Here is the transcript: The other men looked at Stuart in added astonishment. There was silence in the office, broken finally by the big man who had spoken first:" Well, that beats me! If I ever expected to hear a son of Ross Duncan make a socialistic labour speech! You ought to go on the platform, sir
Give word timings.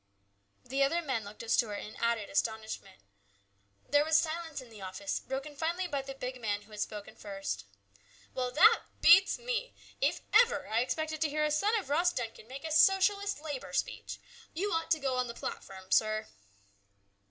The 0.65 0.81
other 0.81 1.03
men 1.03 1.23
looked 1.23 1.43
at 1.43 1.51
Stuart 1.51 1.75
in 1.75 1.95
added 1.97 2.27
astonishment. 2.27 3.03
There 3.87 4.03
was 4.03 4.17
silence 4.17 4.59
in 4.59 4.71
the 4.71 4.81
office, 4.81 5.19
broken 5.19 5.55
finally 5.55 5.85
by 5.85 6.01
the 6.01 6.15
big 6.15 6.41
man 6.41 6.63
who 6.63 6.71
had 6.71 6.79
spoken 6.79 7.15
first:" 7.15 7.65
Well, 8.33 8.49
that 8.51 8.79
beats 9.01 9.37
me! 9.37 9.75
If 10.01 10.21
I 10.33 10.41
ever 10.41 10.65
expected 10.65 11.21
to 11.21 11.29
hear 11.29 11.45
a 11.45 11.51
son 11.51 11.75
of 11.77 11.91
Ross 11.91 12.11
Duncan 12.13 12.47
make 12.47 12.63
a 12.65 12.71
socialistic 12.71 13.43
labour 13.43 13.73
speech! 13.73 14.17
You 14.55 14.71
ought 14.73 14.89
to 14.89 14.99
go 14.99 15.17
on 15.17 15.27
the 15.27 15.35
platform, 15.35 15.91
sir 15.91 16.25